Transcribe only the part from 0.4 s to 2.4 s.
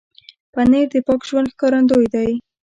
پنېر د پاک ژوند ښکارندوی دی.